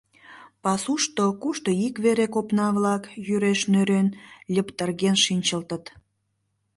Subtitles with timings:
[0.63, 4.07] Пасушто кушто ик вере копна-влак, йӱреш нӧрен,
[4.53, 5.83] льыптырген шинчылтыт.